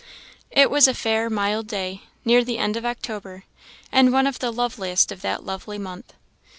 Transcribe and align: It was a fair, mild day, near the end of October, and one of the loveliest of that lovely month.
It 0.49 0.71
was 0.71 0.87
a 0.87 0.95
fair, 0.95 1.29
mild 1.29 1.67
day, 1.67 2.01
near 2.25 2.43
the 2.43 2.57
end 2.57 2.75
of 2.75 2.85
October, 2.87 3.43
and 3.91 4.11
one 4.11 4.25
of 4.25 4.39
the 4.39 4.49
loveliest 4.51 5.11
of 5.11 5.21
that 5.21 5.45
lovely 5.45 5.77
month. 5.77 6.13